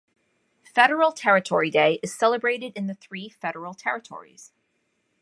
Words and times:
Federal 0.73 1.11
Territory 1.11 1.69
day 1.69 1.99
is 2.01 2.11
celebrated 2.11 2.73
in 2.75 2.87
the 2.87 2.95
three 2.95 3.29
Federal 3.29 3.75
territories. 3.75 4.51